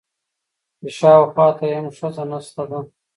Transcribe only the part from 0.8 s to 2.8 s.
شاوخوا ته يې هم ښځه نشته ده.